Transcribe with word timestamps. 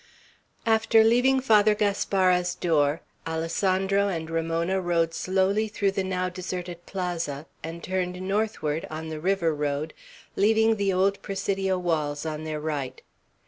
XIX 0.01 0.61
AFTER 0.65 1.03
leaving 1.03 1.41
Father 1.41 1.75
Gaspara's 1.75 2.55
door, 2.55 3.01
Alessandro 3.27 4.07
and 4.07 4.31
Ramona 4.31 4.81
rode 4.81 5.13
slowly 5.13 5.67
through 5.67 5.91
the 5.91 6.03
now 6.03 6.27
deserted 6.27 6.87
plaza, 6.87 7.45
and 7.61 7.83
turned 7.83 8.19
northward, 8.19 8.87
on 8.89 9.09
the 9.09 9.19
river 9.19 9.53
road, 9.53 9.93
leaving 10.35 10.77
the 10.77 10.91
old 10.91 11.21
Presidio 11.21 11.77
walls 11.77 12.25
on 12.25 12.45
their 12.45 12.59
right. 12.59 13.03